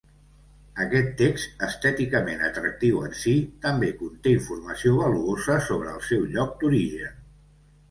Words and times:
Aquest 0.85 1.11
text, 1.19 1.51
estèticament 1.67 2.41
atractiu 2.47 3.03
en 3.09 3.13
si, 3.21 3.35
també 3.67 3.91
conte 4.01 4.35
informació 4.39 4.97
valuosa 5.05 5.61
sobre 5.69 5.95
el 5.95 6.03
seu 6.11 6.27
lloc 6.35 6.59
d'origen. 6.65 7.25